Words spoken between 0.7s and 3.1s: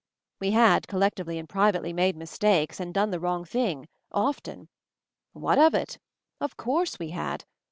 collectively and privately, made mistakes, and